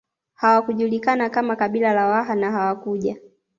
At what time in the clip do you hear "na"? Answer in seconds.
2.35-2.51